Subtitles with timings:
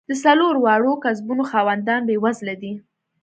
[0.09, 2.73] د څلور واړو کسبونو خاوندان بېوزله دي.